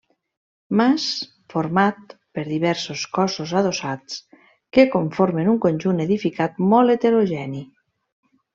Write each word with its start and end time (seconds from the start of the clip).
Mas 0.79 1.03
format 1.53 2.15
per 2.37 2.45
diversos 2.47 3.03
cossos 3.19 3.53
adossats 3.61 4.17
que 4.79 4.87
conformen 4.97 5.53
un 5.55 5.61
conjunt 5.67 6.05
edificat 6.09 6.61
molt 6.73 6.95
heterogeni. 6.97 7.65